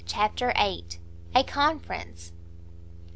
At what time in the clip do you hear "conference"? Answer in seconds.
1.43-2.31